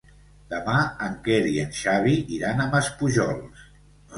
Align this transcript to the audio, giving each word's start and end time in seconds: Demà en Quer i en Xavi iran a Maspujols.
Demà 0.53 0.77
en 1.07 1.17
Quer 1.27 1.37
i 1.51 1.61
en 1.65 1.75
Xavi 1.81 2.17
iran 2.39 2.65
a 2.65 2.69
Maspujols. 2.73 3.71